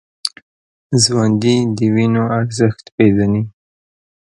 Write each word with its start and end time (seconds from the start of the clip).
ژوندي 1.03 1.55
د 1.77 1.79
وینو 1.95 2.23
ارزښت 2.39 2.85
پېژني 2.95 3.43